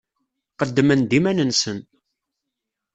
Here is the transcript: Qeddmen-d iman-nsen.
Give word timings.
Qeddmen-d 0.59 1.11
iman-nsen. 1.17 1.79